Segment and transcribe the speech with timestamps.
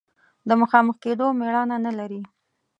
[0.47, 2.21] د مخامخ کېدو مېړانه نه لري.